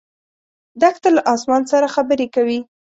[0.81, 2.59] دښته له اسمان سره خبرې کوي.